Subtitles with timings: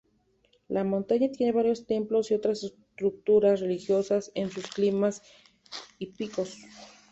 [0.67, 5.21] La montaña tiene varios templos y otras estructuras religiosas en sus cimas
[5.99, 6.57] y picos.